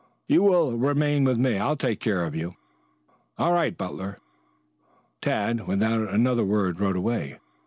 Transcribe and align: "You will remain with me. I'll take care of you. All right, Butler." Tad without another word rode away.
"You 0.27 0.41
will 0.41 0.79
remain 0.79 1.25
with 1.25 1.37
me. 1.37 1.59
I'll 1.59 1.77
take 1.77 1.99
care 1.99 2.23
of 2.25 2.33
you. 2.35 2.55
All 3.37 3.53
right, 3.53 3.77
Butler." 3.77 4.17
Tad 5.21 5.67
without 5.67 6.09
another 6.11 6.43
word 6.43 6.79
rode 6.79 6.95
away. 6.97 7.37